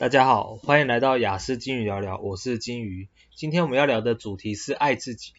[0.00, 3.10] 大家好，欢迎来到雅思金鱼聊聊，我是金鱼。
[3.34, 5.34] 今天我们要聊的主题是爱自己。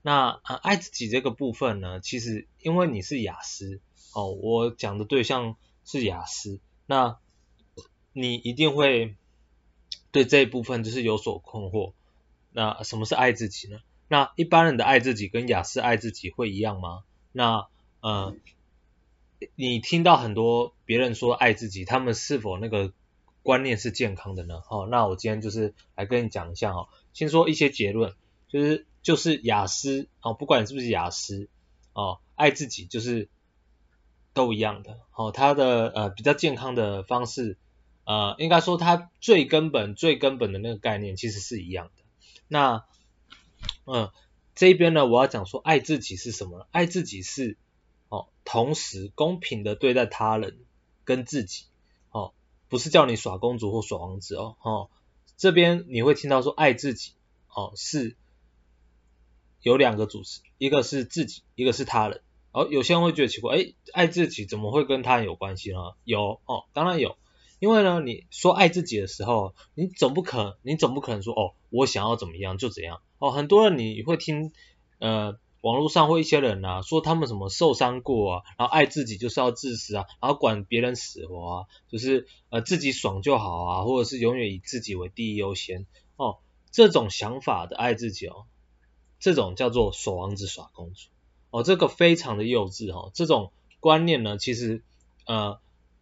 [0.00, 3.80] 那呃，爱自己这个部分呢，其实因为你是雅思
[4.14, 7.18] 哦，我讲的对象是雅思，那
[8.12, 9.16] 你一定会
[10.12, 11.92] 对这一部分就是有所困惑。
[12.52, 13.80] 那什么是爱自己呢？
[14.06, 17.02] 那一般人的爱自己跟雅思爱自己会一样吗？
[17.32, 17.66] 那
[18.02, 18.36] 呃，
[19.56, 22.92] 你听到很多别人说爱自己，他们是否那个？
[23.42, 24.62] 观念是健康的呢？
[24.68, 26.88] 哦，那我今天就是来跟你讲一下哦。
[27.12, 28.14] 先说一些结论，
[28.48, 31.48] 就是就是雅思哦，不管你是不是雅思
[31.92, 33.28] 哦，爱自己就是
[34.34, 35.32] 都一样的哦。
[35.32, 37.56] 他的呃比较健康的方式，
[38.04, 42.02] 呃，应该说他最根本最根本的那个概念其实是一样的。
[42.46, 42.84] 那
[43.86, 44.10] 嗯，
[44.54, 46.68] 这边呢，我要讲说爱自己是什么？
[46.70, 47.56] 爱自己是
[48.08, 50.58] 哦，同时公平的对待他人
[51.04, 51.64] 跟自己。
[52.70, 54.90] 不是叫你耍公主或耍王子哦，哦，
[55.36, 57.12] 这边你会听到说爱自己
[57.54, 58.16] 哦，是
[59.60, 62.22] 有两个主词，一个是自己，一个是他人。
[62.52, 65.78] 哦，有些人会觉得奇怪，哎，爱自己怎么会跟他人有关系呢？
[66.04, 67.18] 有哦，当然有，
[67.58, 73.32] 因为呢，你说爱自己的时候，你总不可，你总不可能说哦，我想要怎么样就怎样哦。
[73.32, 74.52] 很多人你会听，
[75.00, 75.38] 呃。
[75.60, 86.38] 网络上会一些人啊，说他们什么受伤过啊，然后爱自己就是要自私啊，然后管别人死活啊，就是呃自己爽就好啊，或者是永远以自己为第一优先哦，
[86.70, 88.46] 这种想法的爱自己哦，
[89.18, 91.08] 这种叫做耍王子耍公主
[91.50, 94.82] 哦，这个非常的幼稚哦，这种观念呢，其实
[95.26, 95.58] 呃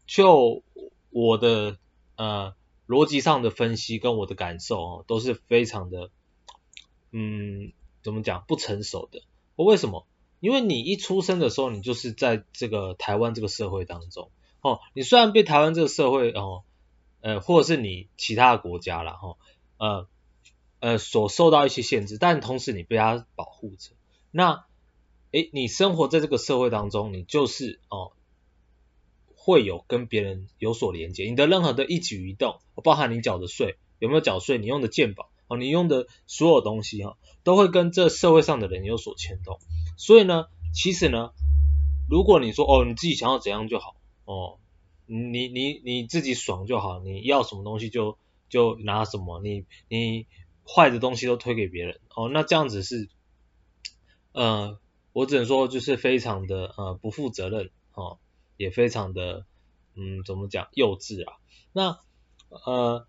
[0.06, 0.62] 就
[1.10, 1.78] 我的
[2.14, 2.54] 呃
[2.86, 6.10] 逻辑上的分析跟我的感受哦，都是非常的
[7.10, 9.22] 嗯怎么讲不成熟的。
[9.64, 10.06] 为什么？
[10.40, 16.62] 因为你一出生的时候，你就是在这个台湾这个社会当中，哦，你虽然被台湾这个社会，哦，
[17.20, 19.36] 呃，或者是你其他的国家啦，哈，
[19.78, 20.06] 呃，
[20.78, 23.90] 呃，所受到一些限制，但同时你被他保护着。
[24.30, 24.64] 那，
[25.32, 28.12] 诶，你生活在这个社会当中，你就是哦，
[29.34, 35.28] 会有跟别人有所连接，你的任何的一举一动，包含你缴的税，有没有缴税，你用的健保。
[35.48, 39.59] 哦，你用的所有东西哈，都会跟这社会上的人有所牵动。
[39.97, 40.44] 所以呢，
[40.75, 41.32] 其实呢，
[42.09, 44.59] 如果你说哦，你自己想要怎样就好，哦，
[45.06, 48.19] 你你你自己爽就好，你要什么东西就
[48.50, 50.26] 就拿什么，你你
[50.66, 53.09] 坏的东西都推给别人，哦，那这样子是，
[54.32, 54.78] 呃，
[55.15, 58.19] 我只能说就是非常的呃不负责任，哦，
[58.59, 59.47] 也非常的
[59.94, 61.38] 嗯怎么讲幼稚啊。
[61.72, 61.98] 那
[62.50, 63.06] 呃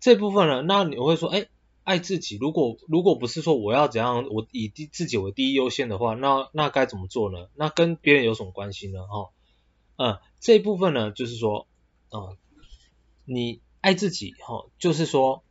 [0.00, 1.46] 这部分呢，那你会说，哎。
[1.86, 7.46] 爱自己，如果如果不是说我要怎样，我以第自己为第一优先的话，那那该怎么做呢？
[7.54, 9.02] 那跟别人有什么关系呢？
[9.02, 9.30] 哦，
[9.96, 11.68] 嗯，这一部分呢，就是说，
[12.10, 12.36] 嗯，
[13.24, 15.44] 你爱自己，哦，就是说，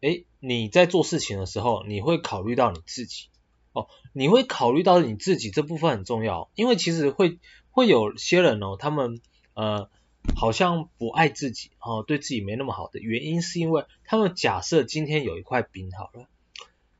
[0.00, 3.26] 诶，你在做事情的时候，你会考虑到你自己，
[3.72, 7.40] 哦，你会考虑到你自己这部分很重要，因为其实会
[7.72, 9.20] 会有些人哦，他们
[9.54, 9.90] 呃。
[10.36, 16.28] 好像不爱自己哦，对自己没那么好的原因是因为他们假设今天有一块饼好了，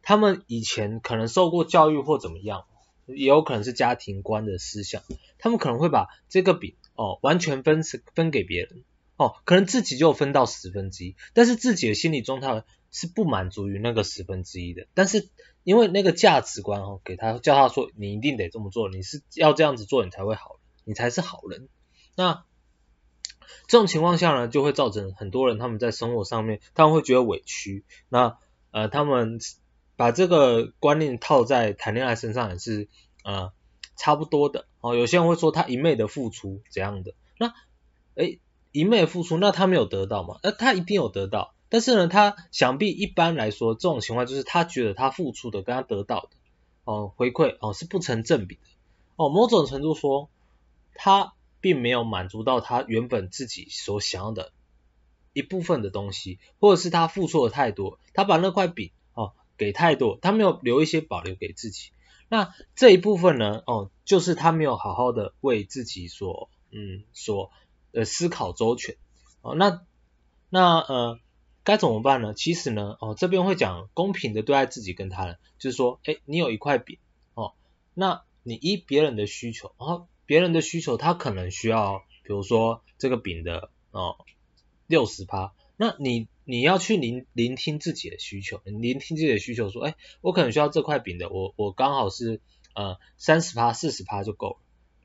[0.02, 2.64] 他们以前可能受过教育或怎么样，
[3.06, 5.02] 也有可能是家庭观的思想，
[5.38, 7.82] 他们可能会把这个饼哦完全分
[8.14, 8.84] 分给别人
[9.16, 15.28] 哦，可能自己就分到十分之一，但是自己的心理状态是不满足于那个十分之一的，但是
[15.62, 21.68] 因为那个价值观哦给他叫他说你一定得这么做，你是要这样子做你才会好，你才是好人，
[22.16, 22.44] 那。
[23.66, 27.84] 这种情况下呢，就会造成很多人他们在生活上面，他们会觉得委屈。
[28.08, 28.36] 那
[28.70, 29.38] 呃，他们
[29.96, 32.88] 把这个观念套在谈恋爱身上也是
[33.24, 33.52] 呃
[33.96, 34.66] 差不多的。
[34.80, 37.14] 哦，有些人会说他一昧的付出怎样的？
[37.38, 37.52] 那
[38.14, 38.40] 诶，
[38.72, 40.38] 一昧的付出，那他没有得到嘛？
[40.42, 41.54] 那他一定有得到。
[41.68, 46.28] 但是呢，他想必一般来说，这种情况就是他觉得他付出的跟他得到的
[46.84, 48.60] 哦回馈哦是不成正比的。
[49.16, 50.28] 哦，某种程度说
[50.94, 51.34] 他。
[51.60, 54.52] 并没有满足到他原本自己所想要的
[55.32, 61.90] 一部分的东西，或者是他付出的太多，他把那块饼哦给太多，他没有留一些保留给自己。
[62.28, 67.50] 那这一部分呢，哦，就是他没有好好的为自己所嗯所
[67.92, 68.96] 呃思考周全。
[69.42, 69.82] 哦，那
[70.48, 71.20] 那呃
[71.62, 72.34] 该怎么办呢？
[72.34, 76.98] 其实呢，哦这边会讲公平的对待自己跟他人，就是说，诶你有一块饼
[77.34, 77.54] 哦，
[77.94, 80.08] 那你依别人的需求，然后。
[80.30, 84.16] 别人的需求，他可能需要，比如说这个饼的哦
[84.86, 92.40] 六十趴，那你你要去聆聆听自己的需求，聆听自己的需求，说，哎，我可能需要这块饼的，我我刚好是
[92.76, 94.56] 呃三十趴四十趴就够了。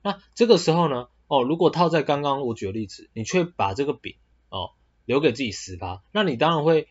[0.04, 4.14] 那这个时候呢，哦，如果套在刚刚我举的例子，你却把这个饼
[4.50, 4.74] 哦
[5.06, 6.88] 留给自己十趴，那你当然会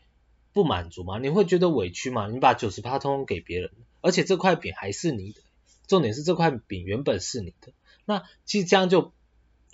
[0.53, 3.71] 不满足嘛，你会觉得委屈嘛，你把九十趴通通给别人，
[4.01, 5.41] 而且这块饼还是你的，
[5.87, 7.73] 重点是这块饼原本是你的，
[8.05, 9.13] 那其实这样就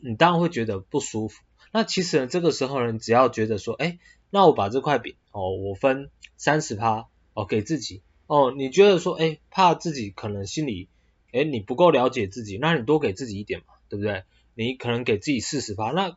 [0.03, 1.43] 你当然会觉得不舒服。
[1.73, 3.99] 那其实呢，这个时候呢，只要觉得说，哎，
[4.31, 10.89] 那我把这块饼哦，我分三十趴哦给自己哦，你觉得说，哎，怕自己可能心里，
[11.33, 14.25] 哎，你不够了解自己，那你多给自己一点嘛，对不对？
[14.55, 16.17] 你可能给自己四十趴，那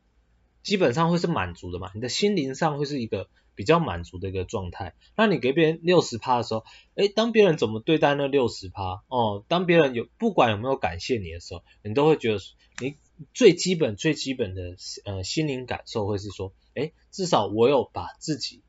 [0.64, 4.96] 基本上会是满足的嘛，你的心灵上会是一个比较满足的一个状态。
[5.16, 6.66] 那你给别人六十趴的时候，
[6.96, 12.40] 哎，当别人怎么对待那六十趴哦，当别人有不管有没有感谢你的时候，你都会觉得
[12.82, 12.96] 你。
[13.32, 14.76] 最基本最基本的
[15.06, 18.64] 呃心灵感受会是说，哎，至少我有把自己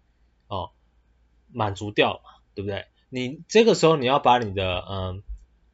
[0.49, 0.71] 哦
[1.51, 2.85] 满足掉嘛，对不对？
[3.09, 5.23] 你这个时候你要把你的嗯、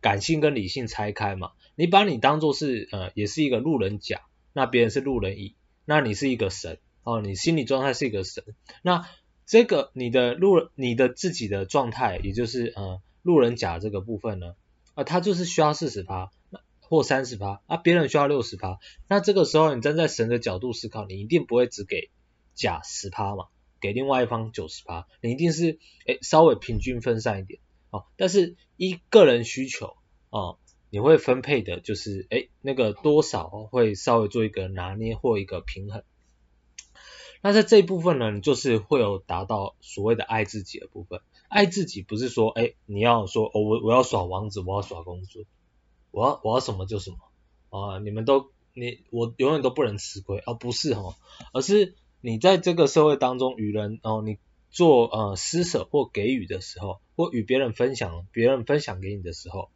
[0.00, 5.56] 感性跟理性拆开嘛，你把你当做是呃也是一个路人甲，那别人是路人乙，
[5.90, 8.44] 那你是一个神哦，你心理状态是一个神，
[8.82, 9.08] 那
[9.44, 14.54] 这个你的路人你的自己的状态，也就是呃路人甲这个部分呢，
[14.94, 16.30] 啊、他，就是需要四十趴。
[16.82, 22.10] 或三十趴啊，别人需要六十趴，那这个时候你站在神的角度思考，你一定不会只给
[22.56, 23.46] 甲十趴嘛，
[23.80, 27.60] 给另外一方九十趴，你一定是诶稍微平均分散一点
[27.90, 28.06] 哦。
[28.16, 29.94] 但是依个人需求
[30.30, 30.58] 哦，
[30.90, 36.02] 你会分配的就是诶那个多少会稍微做一个拿捏或一个平衡。
[37.42, 41.20] 那在这一部分呢，你就是会有达到所谓的爱自己的部分。
[41.48, 45.46] 爱自己不是说诶你要说哦我我要耍王子，我要耍公主。
[46.12, 47.18] 我要我要什么就什么
[47.70, 48.00] 啊！
[48.00, 50.54] 你们都你我永远都不能吃亏啊！
[50.54, 51.14] 不是哈，
[51.52, 54.38] 而是你在这个社会当中与人哦，你
[54.70, 59.70] 做呃施舍或给予的时候，或与别人分享，别人分享给你的时候，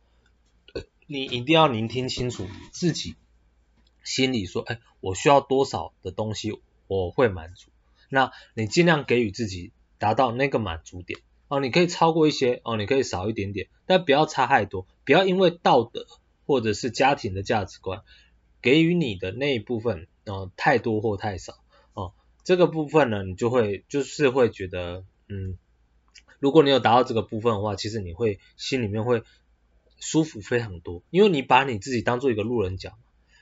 [1.07, 3.15] 你一定要聆听清楚自己
[4.03, 7.71] 心里说，哎，我需要多少的东西我会满足？
[8.09, 16.07] 那你尽量给予自己达到那个满足点哦，你可以超过一些哦，你可以少一点点，但不要差太多，不要因为道德。
[16.47, 18.03] 或者是家庭的价值观
[18.61, 21.55] 给予你的那一部分，哦，太多或太少，
[21.95, 22.13] 哦，
[22.43, 25.57] 这个部分呢，你就会就是会觉得，嗯，
[26.41, 29.23] 如果你有达到这个部分的话，其实你会心里面会
[30.05, 32.95] 舒服非常多，因为你把你自己当做一个路人甲，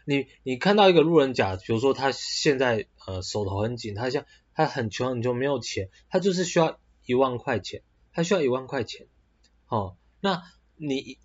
[0.06, 4.24] 你你看到一个路人甲，比如说他现在呃手头很紧，他像
[4.54, 7.82] 他很穷很穷没有钱，他就是需要一万块钱，
[8.12, 9.06] 他需要一万块钱，
[9.68, 10.42] 哦，那
[10.76, 11.18] 你。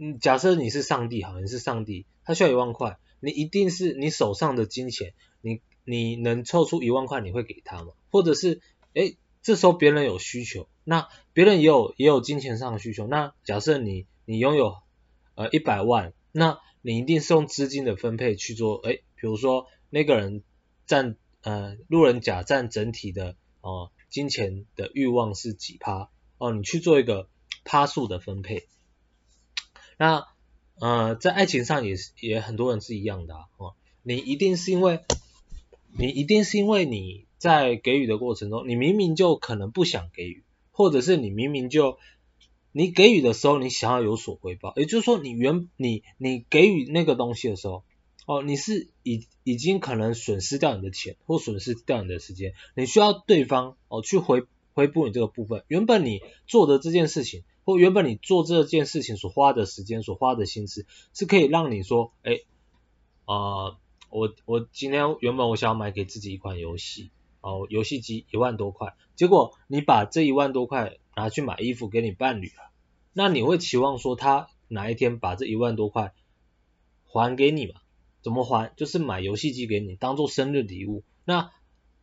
[0.00, 7.94] 嗯，假设你是上帝，好像是上帝，他需要一万块，你一定是你手上的金钱，你你能凑出一万块，你会给他吗？
[8.12, 8.60] 或者是，
[8.92, 14.76] 诶，这时候别人有需求，那别人也有也有金钱上的需求，那假设你你拥有
[15.36, 20.42] 呃一百万，那你一定是用资金的分配去做，诶，比如说那个人
[20.84, 27.30] 占呃路人甲占整体的哦、金钱的欲望是几趴哦、你去做一个
[27.64, 28.66] 趴数的分配。
[29.96, 30.26] 那
[30.78, 35.00] 呃，在爱情上也是也很多人是一样的，哦，你一定是因为
[35.96, 41.98] 你一定是因为你在给予的过程中，你明明就可能不想给予，或者是你明明就
[42.72, 47.84] 你给予的时候，你想要有所回报，也就是说，你原你你给予那个东西的时候，
[48.26, 54.44] 哦，你是已已经可能损失掉你的钱或损失掉你的时间，你需要对方哦去回
[54.74, 57.44] 回补你这个部分，原本你做的这件事情。
[57.64, 62.40] 或原本你做这件事情所花的时间、所花的心思，是可以让你说，哎，
[63.26, 63.76] 啊、
[64.08, 67.10] 我我今天原本我想要买给自己一款游戏，
[67.42, 72.70] 哦，游戏机一万多块，结果你把这一万多块拿去买衣服给你伴侣了，
[73.12, 76.14] 那你会期望说他哪一天把这一万多块
[77.04, 77.74] 还给你吗？
[78.22, 78.72] 怎么还？
[78.76, 81.02] 就是买游戏机给你，当做生日礼物。
[81.24, 81.50] 那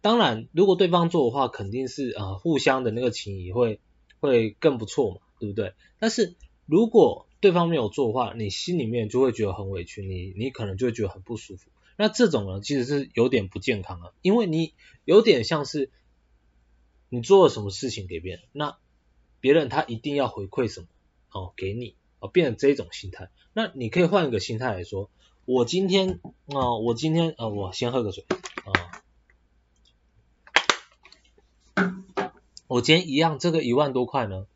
[0.01, 3.79] 当然，如果对方做的话，肯定是呃互相的那个情谊会
[4.19, 5.21] 会更不错嘛。
[5.37, 5.73] 对不对？
[5.99, 11.69] 但是如果对方没有做的话，你心里面就会觉得很委屈，你你可能就会觉得很不舒服。
[11.97, 15.91] 那这种呢，其实是有点不健康啊，因为你有点像是
[17.09, 18.77] 你做了什么事情给别人，那
[19.45, 20.87] 别人他一定要回馈什么
[21.29, 23.29] 哦给你哦，变成这种心态。
[23.53, 25.11] 那你可以换一个心态来说，
[25.45, 28.25] 我今天啊、哦，我今天啊、我先喝个水
[28.65, 28.73] 啊、
[31.75, 31.83] 哦，
[32.65, 34.47] 我今天一样，这个一万多块呢。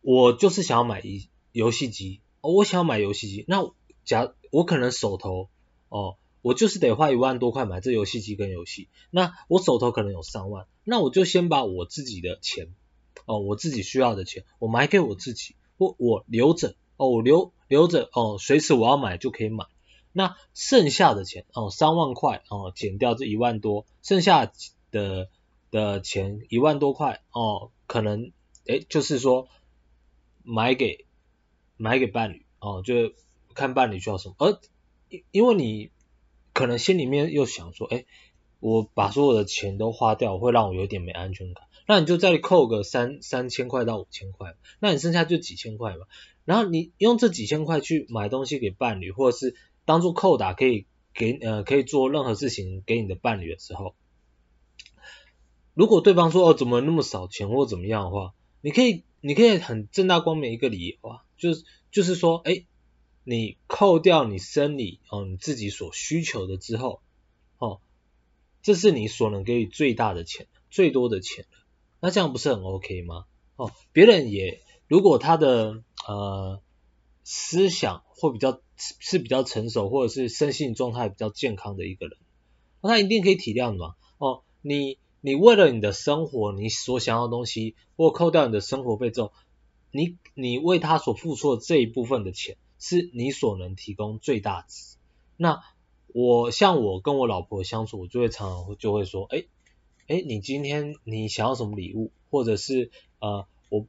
[0.00, 3.70] 我就是想要买一游戏机，哦，我想要买游戏机，那
[4.06, 5.50] 假我可能手头
[5.90, 12.74] 哦，我就是得花一万多块买这游戏机跟游戏，那我手头可能有三万，那我就先把我自己的钱，
[13.24, 19.64] 哦，我自己需要的钱，我买给我自己，或我留着，哦，我留留着，哦，随时我要买就可以买，
[20.12, 24.52] 那剩下的钱哦，三万块哦，减掉这一万多，剩下
[24.90, 25.30] 的
[25.70, 28.32] 的钱一万多块哦，可能
[28.66, 29.48] 诶就是说
[30.42, 31.06] 买给
[31.78, 33.14] 买给伴侣哦，就
[33.54, 34.60] 看伴侣需要什么，而
[35.08, 35.90] 因因为你
[36.54, 38.06] 可能心里面又想说，诶
[38.60, 41.64] 我把所有的钱都花掉，会让我有点没安全感。
[41.86, 46.06] 那你就再扣个三三千块到五千块，那你剩下就几千块嘛。
[46.46, 53.94] 然后你用这几千块去买东西给伴侣，或者是当做扣打可以给呃可以做任何事情给你的伴侣的时候，
[55.74, 58.32] 如果对方说哦怎么那么少钱或怎么样的话，
[58.62, 62.64] 你可以你可以很正大光明一个理由啊，就是就是说哎
[63.24, 67.00] 你扣掉你生理哦你自己所需求的之后
[67.58, 67.80] 哦，
[68.62, 71.46] 这是你所能给予最大的钱最多的钱。
[72.00, 73.24] 那这样不是很 OK 吗？
[73.56, 76.60] 哦，别人也如果他的呃
[77.22, 82.18] 思想会比较是比较成熟，或者是身心状态比较健康的一个人，
[82.82, 83.94] 那他一定可以体谅的嘛。
[84.18, 89.32] 哦，你你为了你的生活，你所想要的东西，或扣掉你的生活费之后，
[89.90, 94.96] 你你为他所付出的这一部分的钱，是你所能提供最大值。
[95.36, 95.62] 那
[96.08, 99.44] 我像我跟我老婆相处，我就会常常就会说，哎。
[100.06, 102.12] 哎，你今天你想要什么礼物？
[102.30, 102.90] 或者是
[103.20, 103.86] 呃，我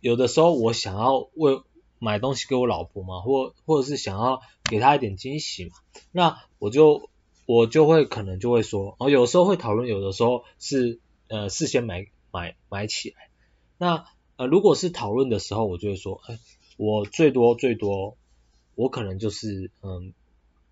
[0.00, 1.60] 有的时候我想要为
[1.98, 5.72] 买东西给我老婆嘛，或或者是想要给她一点惊喜嘛，
[6.10, 7.10] 那我就
[7.44, 13.28] 我就会可能就会说，哦，有时候会讨论，有的时候是呃事先买买买起来。
[13.76, 16.38] 那呃如果是讨论的时候，我就会说，哎，
[16.78, 18.16] 我最多最多，
[18.78, 20.12] 我可能就是嗯，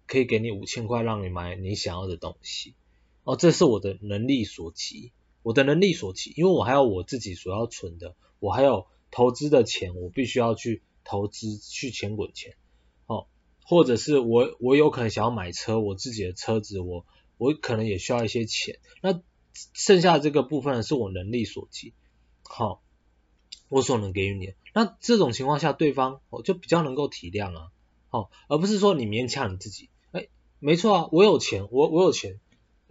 [0.07, 2.77] 可以给你五千块，让你买你想要的东西。
[3.25, 5.11] 哦，这是我的能力所及，
[5.43, 12.55] 我的能力所及，因为我还有我自己所要存的，我还有投资的钱，我必须要去投资去钱滚钱，
[13.07, 13.27] 哦，
[13.65, 17.05] 或者是我我有可能想要买车，我自己的车子，我
[17.39, 19.21] 我可能也需要一些钱，那
[19.75, 21.93] 剩下的这个部分是我能力所及，
[22.45, 22.81] 好，
[23.69, 27.73] 我所能给予你，那这种情况下，对方哦就比较能够体谅啊，
[28.17, 32.41] 哦，而不是说你勉强你自己，哎，没错啊，我有钱，我我有钱。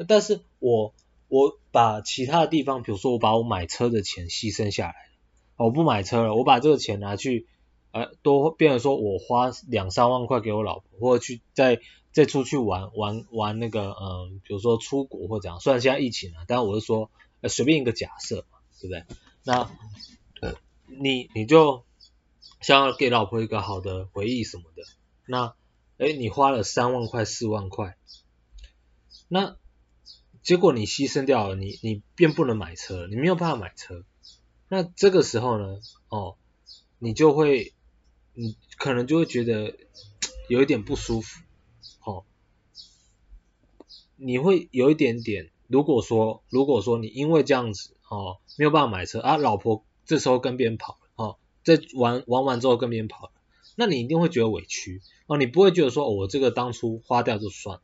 [0.08, 0.94] 但是我
[1.29, 4.96] 我把其他的地方，比如说我把我买车的钱牺牲下来，
[5.55, 7.48] 我不买车了，我把这个钱拿去，
[7.91, 11.79] 呃，多变成说我花两三万块给我老婆，或者去再
[12.12, 19.05] 再出去玩玩玩那个，嗯、呃，比如说出国或者怎样，虽然现在疫情了，但是我是说，呃，随便一个假设嘛，对不对？
[19.46, 19.72] 那，
[20.41, 20.55] 呃，
[20.88, 21.84] 你你就
[22.60, 24.84] 想要给老婆一个好的回忆什么的，
[25.27, 25.55] 那，
[25.98, 27.98] 哎，你花了三万块四万块，
[29.27, 29.58] 那。
[30.44, 34.03] 结果你牺牲掉了，你你便不能买车，你没有办法买车。
[34.70, 36.38] 那这个时候呢，哦，
[37.00, 37.74] 你就会，
[38.36, 39.75] 你可能就会觉得
[40.48, 41.41] 有一点不舒服，
[42.03, 42.25] 哦，
[44.17, 45.50] 你会有一点点。
[45.65, 53.32] 如果说，如果说你因为这样子，哦，没有办法买车啊，老婆这时候跟别人跑了，哦，在玩玩完之后跟别人跑了，
[53.75, 57.79] 那你一定会觉得委屈，哦，你不会觉得说，我这个当初花掉就算。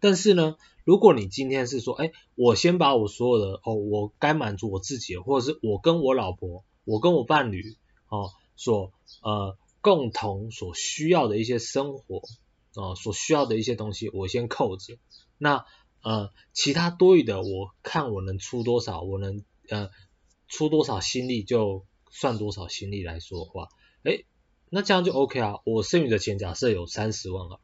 [0.00, 7.76] 但是呢，如果你今天是说，哎，我先把我所有的哦，我该满足我自己，或者是我跟我老婆，我跟我伴侣
[8.08, 12.22] 哦，所呃共同所需要的一些生活
[12.74, 14.98] 哦，所需要的一些东西，我先扣着。
[15.38, 15.64] 那
[16.02, 19.88] 呃，其他多余的，我看我能出多少，我能呃
[20.48, 23.68] 出多少心力就算多少心力来说话，
[24.02, 24.24] 哎，
[24.74, 25.60] 那这样就 OK 啊。
[25.64, 27.58] 我剩余的钱假设有三十万啊。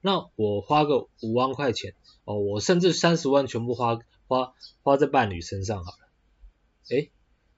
[0.00, 1.94] 那我花个五万块钱
[2.24, 5.98] 哦，我甚至三十万全部花花花在伴侣身上好了。
[6.88, 7.10] 诶，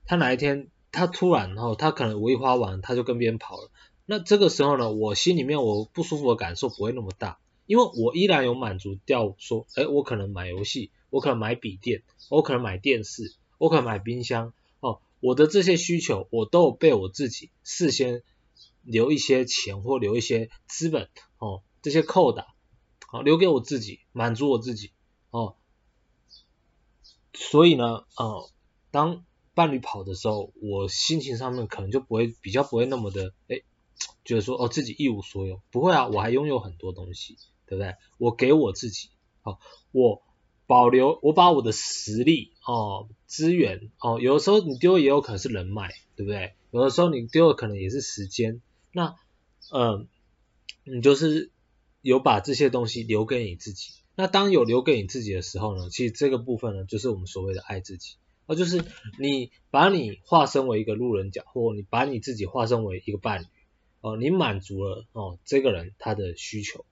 [0.05, 3.71] 他哪一天他突然哦，他可能我一花完他就跟别人跑了。
[4.05, 18.23] 那这个时候呢，我心里面我不舒服的感受不会那么大，因为我依然有满足掉说，诶，我可能买游戏，我可能买笔电，我可能买电视，我可能买冰箱哦，我的这些需求我都有被我自己事先
[18.91, 21.63] 留一些钱或留一些资本哦。
[21.81, 22.47] 这些扣打，
[23.07, 24.91] 好留给我自己，满足我自己
[25.31, 25.55] 哦。
[27.33, 28.51] 所以呢，哦，
[28.91, 33.63] 当伴侣跑的时候，我心情上面可能就不会比较不会那么的，哎，
[34.25, 37.95] 觉得说哦自己一无所有，不会啊，我还拥有很多东西，对不对？
[38.19, 39.11] 我给我自己，
[39.45, 39.59] 哦，
[39.93, 40.23] 我
[40.67, 46.55] 保留，我把我的实力哦资源哦，有的时候你丢也有可能是人脉，对不对？
[46.73, 48.61] 有的时候你丢的可能也是时间，
[48.93, 49.17] 那
[49.73, 50.09] 嗯、
[50.85, 51.51] 你就是。
[52.01, 58.15] 有把这些东西留给你自己，那当有留给你自己的时候呢，其实这个部分呢，就是我们所谓的爱自己，
[58.47, 58.85] 而就是
[59.19, 63.47] 你把你化身为一个路人甲，或你把你自己化身为一个伴侣，
[64.01, 66.87] 哦，你满足了哦这个人他的需求，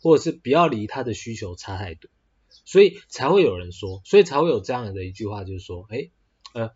[0.00, 2.10] 或者是不要离他的需求差太多，
[2.64, 6.10] 所以才会有人说，所以才会有这样的一句话，就是说，哎，
[6.52, 6.72] 呃，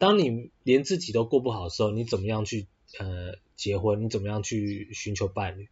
[0.00, 2.66] 当你连自己都过不好的时候，你怎么样去
[2.98, 4.04] 呃结婚？
[4.04, 5.68] 你怎么样去寻求伴侣？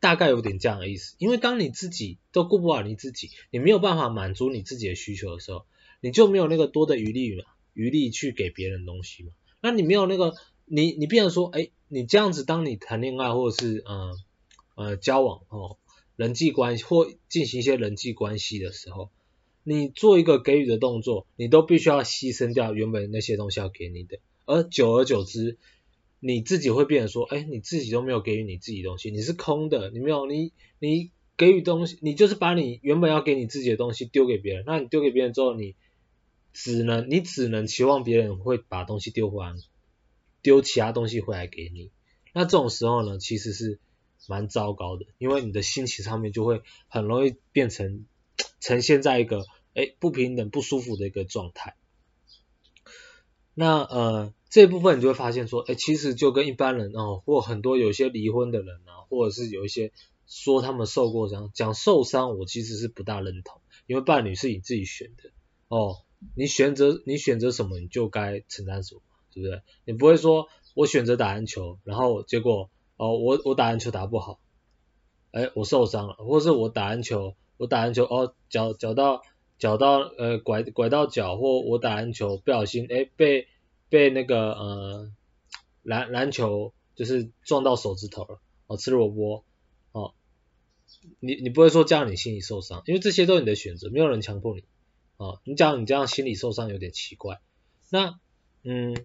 [0.00, 5.64] 大概有点这样的意思，因为当你自己都顾不好你自己，你没有办法满足你自己的需求的时候，
[6.00, 9.30] 你就没有那个多的余力嘛，余力去给别人东西嘛。
[9.60, 10.34] 那你没有那个，
[10.64, 14.16] 你你变成说，哎，你这样子，当你谈恋爱或者是呃
[14.74, 15.76] 呃交往哦，
[16.16, 19.10] 人际关系或进行一些人际关系的时候，
[19.62, 25.58] 你做一个给予的动作，你都必须要牺牲掉原本那些东西要给你的，而久而久之。
[26.20, 35.74] 你自己会变成说，哎，你自己都没有给予你自己东西，你是空的，你没有你你给予东西，你就是把你原本要给你自己的东西丢给别人，那你丢给别人之后，你
[36.52, 39.54] 只能你只能期望别人会把东西丢回来，
[40.42, 41.90] 丢其他东西回来给你，
[42.34, 43.80] 那这种时候呢，其实是
[44.28, 48.04] 蛮糟糕的，因为你的心情上面就会很容易变成
[48.60, 51.76] 呈现在一个哎不平等不舒服的一个状态。
[53.54, 59.92] 那呃这一部分你就会发现说，哎，其实就跟一般人哦，或很多有些离婚的人啊，或者是有一些
[60.26, 65.30] 说他们受过伤，讲受伤，我其实是不大认同，因为伴侣是你自己选的
[65.68, 65.98] 哦，
[66.34, 69.00] 你选择你选择什么，你就该承担什么，
[69.32, 69.62] 对不对？
[69.84, 74.40] 你不会说我选择打篮球，然后结果哦我我打篮球打不好，
[75.30, 79.22] 哎我受伤了，或是我打篮球我打篮球哦脚脚到。
[79.60, 83.46] 脚到呃拐拐到脚，或我打篮球不小心哎被
[83.90, 85.12] 被那个呃
[85.82, 89.44] 篮篮球就是撞到手指头了，哦吃萝卜
[89.92, 90.14] 哦，
[91.18, 94.64] 你你不会说这样你心里受伤，因为这些都是你的选择，没有人强迫你
[95.18, 97.40] 哦，你讲你这样心理受伤有点奇怪，
[97.90, 98.18] 那
[98.62, 98.96] 嗯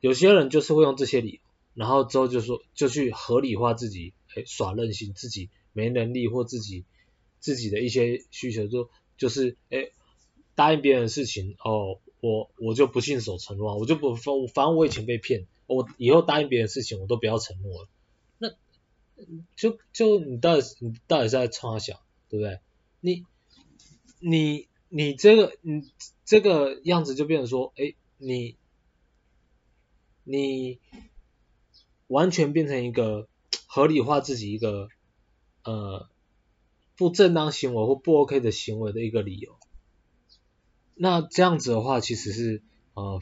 [0.00, 1.40] 有些人就是会用这些理由，
[1.74, 6.86] 然后之后就说就去合理化自己哎耍任性，自己没能力或自己。
[7.40, 8.88] 自己的一些需求就
[9.18, 9.90] 就是哎
[10.54, 17.88] 答应别人的事情哦，我我就不信守承诺，我就不反反正我以前被骗，我以后答应别人事情我都不要承诺了。
[18.38, 18.48] 那
[19.56, 22.60] 就就你到底你到底是在冲他想，对不对？
[23.00, 23.24] 你
[24.20, 25.90] 你你这个你
[26.24, 28.56] 这个样子就变成说，哎你
[30.22, 30.78] 你
[32.06, 33.28] 完全变成一个
[33.66, 34.88] 合理化自己一个
[35.64, 36.08] 呃。
[36.96, 39.56] 不正当行为或不 OK 的行为的一个理由，
[40.94, 42.62] 那这样子的话，其实是
[42.94, 43.20] 呃，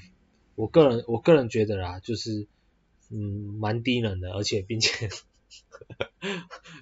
[0.55, 2.47] 我个人我个人觉得啦，就是
[3.11, 5.09] 嗯蛮低能的，而且并且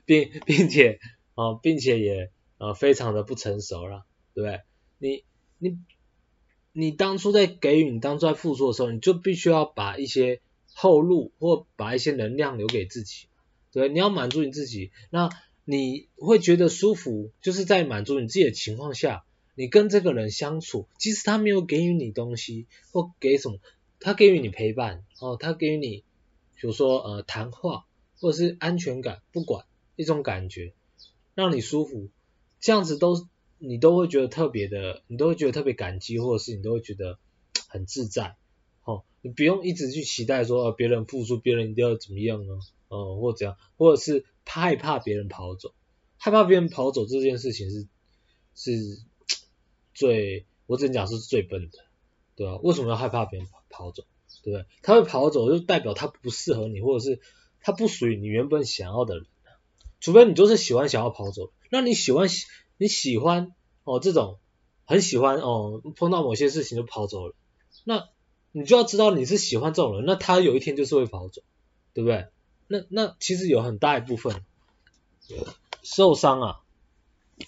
[0.04, 1.00] 并并且
[1.34, 4.62] 啊、呃，并且也呃非常的不成熟了，对不对？
[4.98, 5.24] 你
[5.58, 5.78] 你
[6.72, 10.40] 你当初在给予，你当初在付出的时候，你就必须要把一些
[10.74, 13.28] 后路或把一些能量留给自己，
[13.72, 15.30] 对，你要满足你自己，那。
[15.66, 19.24] 你会觉得舒服，就是在满足你自己的情况下，
[19.60, 23.58] 你跟这个人相处，即使他没有给予你东西或给什么，
[24.00, 26.02] 他给予你陪伴哦，他给予你，
[26.54, 27.84] 比如说呃谈话
[28.18, 30.72] 或者是安全感，不管一种感觉，
[31.34, 32.08] 让你舒服，
[32.58, 37.18] 这样子都你都会觉得特别的，你都会觉得特别感激，或者是你都会觉得
[37.68, 38.36] 很自在，
[38.84, 42.58] 哦，你不用一直去期待说，呃，别人付出，别人一定要怎么样呢？
[42.88, 44.24] 哦，或怎样，或者是。
[44.52, 45.74] 害怕别人跑走，
[46.16, 47.86] 害怕别人跑走这件事情是
[48.56, 49.00] 是
[50.00, 51.78] 最，我只能讲是最笨的，
[52.34, 52.56] 对吧？
[52.62, 54.04] 为什么要害怕别人跑走，
[54.42, 54.66] 对不对？
[54.80, 57.20] 他会跑走就代表他不适合你，或者是
[57.60, 59.26] 他不属于你原本想要的人，
[60.00, 62.28] 除非你就是喜欢想要跑走，那你喜欢
[62.78, 64.38] 你喜欢哦这种
[64.86, 67.34] 很喜欢哦碰到某些事情就跑走了，
[67.84, 68.08] 那
[68.52, 71.42] 你就要知道你是喜欢这种人，那他有一天就是会跑走，
[71.92, 72.28] 对不对？
[72.68, 74.42] 那那其实有很大一部分
[75.82, 76.60] 受伤啊，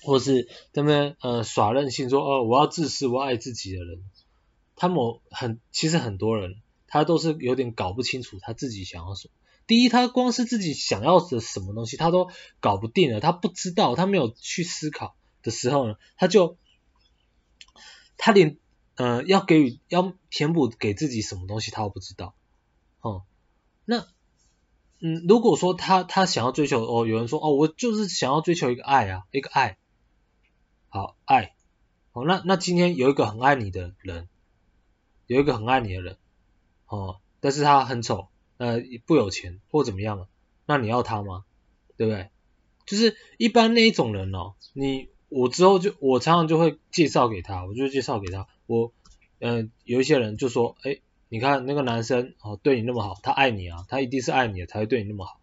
[0.03, 4.03] 或是他们呃耍任性说哦我要自私我爱自己的人，
[4.75, 4.99] 他们
[5.31, 9.35] 很其实很多人他都是有点搞不清楚他自己想要什么。
[9.67, 12.29] 第一，他光是自己想要的什么东西他都
[12.61, 16.57] 搞不定了，他不知道，他没有去思考的时候呢，他就
[18.17, 18.57] 他连
[18.97, 22.35] 呃要给予要填补给自己什么东西他都不知道，
[23.01, 23.23] 哦、嗯，
[23.85, 24.07] 那。
[25.05, 29.77] 嗯，如果说他他想要追求哦，有人说哦，我就是想要追求一个爱啊，一个爱，
[30.93, 31.55] 好爱，
[32.13, 34.29] 哦，那那今天有一个很爱你的人，
[35.27, 36.19] 有一个很爱你的人，
[36.87, 38.29] 哦，但是他很丑，
[38.59, 40.29] 呃，不有钱或怎么样，
[40.67, 41.45] 那你要他吗？
[41.97, 42.29] 对不对？
[42.85, 48.93] 就是一般那一种人哦，你我之后就我常常就会介绍给他，我就介绍给他，我、
[49.39, 51.01] 呃，有一些人就说，哎。
[51.29, 55.41] 你看那个男生哦，对你那么好，他爱你啊，他一定是爱你的才会对你那么好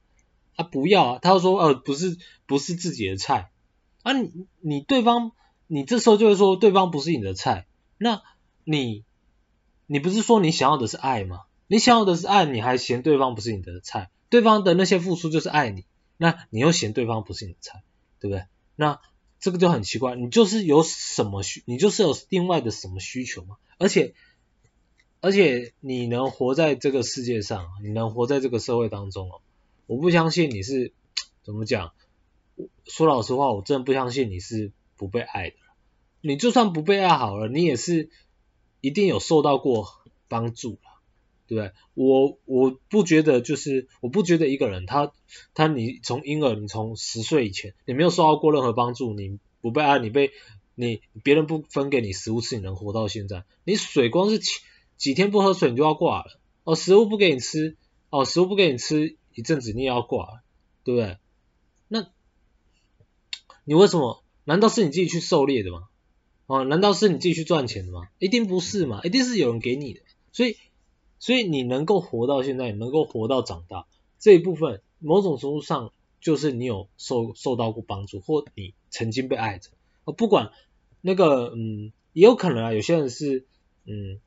[0.56, 3.50] 啊不要啊，他说呃不是不是自己的菜，
[4.04, 5.32] 啊你你对方
[5.68, 8.22] 你这时候就会说对方不是你的菜，那
[8.64, 9.04] 你
[9.88, 11.42] 你不是说你想要的是爱吗？
[11.68, 15.86] 你想要的是爱，你还嫌对方不是你的菜，对方的那些付出就是爱你，
[16.18, 17.84] 那你又嫌对方不是你的菜，
[18.20, 18.46] 对不对？
[18.76, 19.00] 那
[19.40, 23.58] 这个就很奇怪，你就是有什么需，你就是有另外的什么需求吗？
[23.78, 24.14] 而且
[25.22, 29.42] 而且你能活在这个世界上，你能活在这个社会当中哦，
[29.86, 30.94] 我不相信你是
[31.44, 31.92] 怎么讲，
[32.90, 35.56] 说老实话，我真的不相信你是不被爱的。
[36.20, 38.10] 你就算不被爱好了，你也是
[38.82, 39.88] 一定有受到过
[40.28, 40.78] 帮助。
[41.48, 41.72] 对不对？
[41.96, 45.12] 我我不觉得，就是我不觉得一个人他
[45.56, 50.30] 他你从婴儿，你从十岁以前，你没有受到过任何帮助，你不被爱，你被
[50.76, 53.46] 你别人不分给你食物吃，你能活到现在？
[53.64, 54.60] 你水光是几
[54.96, 57.78] 几天不喝水你就要挂了哦，食物不给你吃
[58.12, 60.44] 哦，食物不给你吃一阵子你也要挂了，
[60.84, 61.18] 对不对？
[61.88, 62.08] 那
[63.70, 64.24] 你为什么？
[64.46, 65.90] 难道是你自己去狩猎的吗？
[66.48, 68.08] 哦，难道是你自己去赚钱的吗？
[68.18, 70.00] 一定不是嘛，一定是有人给你的，
[70.32, 70.58] 所以。
[71.20, 73.86] 所以你能够活到现在，能够活到长大
[74.18, 79.70] 这一部分，某种程度上就是你有受受到过帮助，或你曾经被爱着。
[80.18, 80.52] 不管
[81.02, 83.46] 那个，嗯，也有可能啊，有些人是，
[83.86, 84.20] 嗯，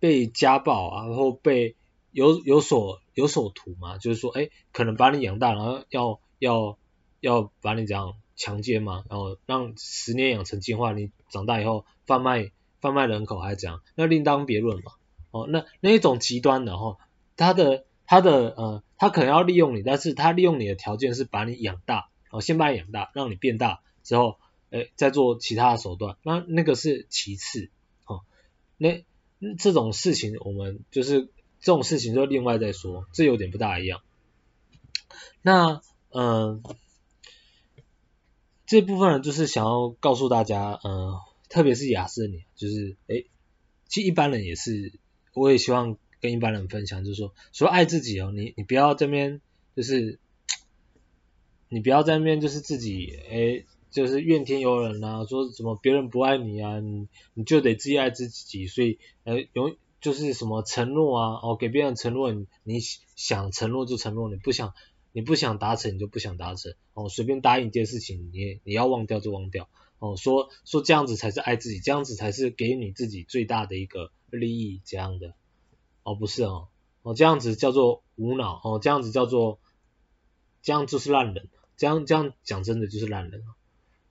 [0.00, 1.76] 被家暴啊，然后被
[2.10, 6.78] 有有所有所图嘛，就是说，哎，可能把你养大，然后要要
[7.20, 12.50] 要把你这样强奸嘛，然后让十年养成计划，你长大以后贩卖
[12.80, 14.92] 贩卖人口还是怎样，那另当别论嘛。
[15.30, 16.96] 哦，那那一种极端的哈，
[17.36, 24.38] 他的他的呃，他可能要利用你，但是他利用你的条件是把你养大，哦，先把你养大，让你变大之后，
[24.70, 27.70] 诶，再做其他的手段，那那个是其次，
[28.06, 28.22] 哦，
[28.78, 29.04] 那
[29.58, 31.26] 这种事情我们就是
[31.60, 34.00] 这种事情就另外再说，这有点不大一样。
[35.42, 35.80] 那
[36.12, 36.62] 嗯、
[38.70, 43.26] 这部分呢，就是想要告诉大家，嗯、特别是亚斯的你，就是诶，
[43.88, 44.92] 其实一般人也是。
[45.34, 49.40] 我也希望跟一般人分享，就是说，说爱自己哦，你你不要这边
[49.74, 50.20] 就是，
[51.68, 62.78] 你不要在那边就是自己诶，就是怨天尤人啊，说什么别人不爱你啊，你你就得自己爱自己，所以呃永就是什么承诺啊，哦给别人承诺，你你
[63.16, 64.74] 想承诺就承诺，你不想
[65.12, 69.68] 你不想达成你就不想达成，哦随便答应一件事情，你你要忘掉就忘掉，
[69.98, 74.10] 哦说说这样子才是爱自己，这样子才是给你自己最大的一个。
[74.32, 75.34] 利益这样的
[76.04, 76.68] 哦，不是哦，
[77.02, 79.58] 哦这样子叫做无脑哦，这样子叫做
[80.62, 83.42] 这样就是烂人，这样这样讲真的就是烂人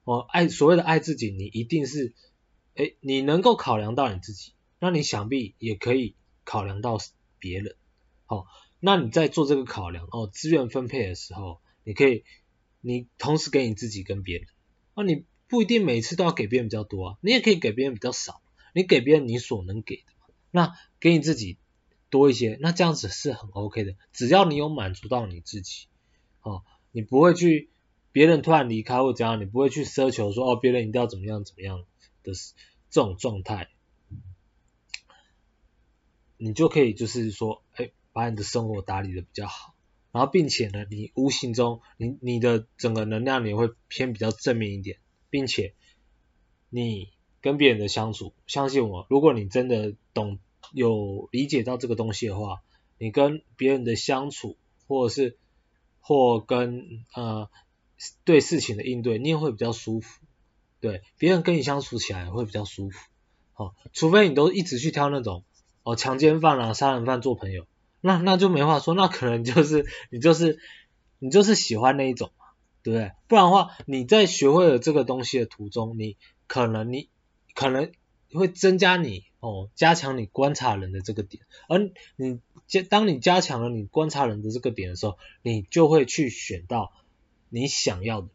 [0.04, 0.20] 哦。
[0.30, 2.14] 爱所谓的爱自己，你一定是
[2.74, 6.98] 诶，你能够考量到你自己，那你想必也可以考量到
[7.40, 7.78] 别人。
[8.28, 8.46] 哦，
[8.80, 12.24] 那你在做这个考量哦，资源分配的时候，你可以
[12.82, 14.48] 你同时给你自己跟别人，
[14.94, 18.42] 啊，你不一定每次都要给别人比较多啊，你也可以给别人比较少。
[18.72, 20.04] 你给别人你所能给的，
[20.52, 21.58] 那给你自己
[22.12, 23.96] 多一些，那这样子是很 OK 的。
[24.14, 25.88] 只要你有满足到你自己，
[26.44, 27.72] 哦，你不会去
[28.12, 31.84] 别人突然离开或怎样，你不会去奢求说哦别人一定要怎么样怎么样
[32.22, 32.32] 的
[32.92, 33.70] 这种状态，
[36.38, 39.74] 你就可以就是说，哎，把你的生活打理的比较好，
[40.12, 45.74] 然后并且呢，你无形中你你的整个能量也会偏比较正面一点，并且
[46.70, 47.10] 你。
[47.42, 50.40] 跟别人的相处，相信我，如果你真的懂
[50.74, 52.62] 有理解到这个东西的话，
[52.98, 54.58] 你跟别人的相处，
[54.90, 55.38] 或者是
[56.02, 57.50] 或跟呃
[58.26, 60.20] 对事情的应对，你也会比较舒服。
[60.82, 63.00] 对，别人跟你相处起来会比较舒服。
[63.56, 65.46] 哦，除非你都一直去挑那种
[65.84, 67.68] 哦强奸犯啊、杀人犯做朋友，
[68.02, 70.60] 那那就没话说，那可能就是你就是
[71.20, 72.46] 你就是喜欢那一种嘛，
[72.84, 73.12] 对不对？
[73.28, 77.10] 不然的话，你在学会了这个东西的途中，你可能你。
[77.56, 77.92] 可能
[78.34, 86.94] 会增加你哦，加强你观察人的这个点，而你加当你加强了你观察人的这个点的时候，你就会去选到
[87.50, 88.30] 你想要的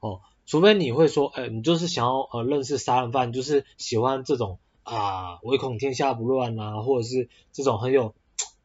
[0.00, 8.16] 哦，除非你会说，哎，你就是想要呃认识杀人犯，就是喜欢这种啊唯恐天下不乱啊，或者是这种很有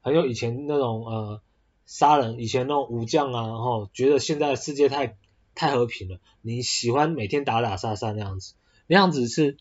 [0.05, 1.41] 很有以前那种呃
[1.85, 5.17] 杀人以前那种武将啊，然后觉得现在世界太
[5.55, 8.53] 太和平了，你喜欢每天打打杀杀那样子，
[8.87, 9.57] 那样子是。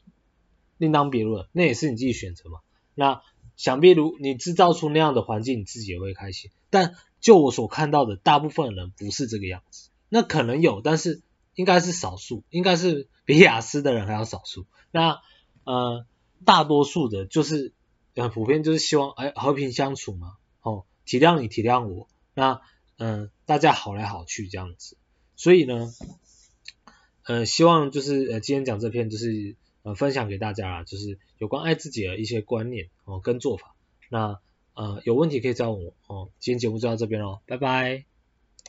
[0.77, 2.59] 另当别论，那也是你自己选择嘛。
[2.97, 3.23] 那
[3.57, 6.51] 想必如你制造出那样的环境，你自己也会开心。
[6.69, 9.91] 但就我所看到的，大部分人不是这个样子。
[10.09, 11.23] 那可能有，但是
[11.55, 14.67] 应该是少数，应该是比雅思的人还要少数。
[14.91, 15.21] 那
[15.63, 16.05] 呃，
[16.45, 17.73] 大多数的就是
[18.23, 20.37] 很普遍，就是希望哎和平相处嘛。
[20.63, 22.09] 哦，体谅你，体谅我。
[22.35, 22.61] 那
[22.97, 24.97] 嗯大家好来好去这样子，
[25.37, 25.93] 所以呢，
[27.25, 33.75] 呃希望就是呃今天讲这篇就是呃分享给大家啦，就是有关爱自己的一些观念哦跟做法，
[34.11, 34.39] 那
[34.75, 38.14] 呃有问题可以找我哦，今天节目就到这边喽，拜拜。